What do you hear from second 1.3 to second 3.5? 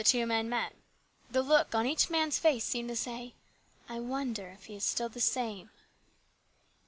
look on each man's face seemed to say,"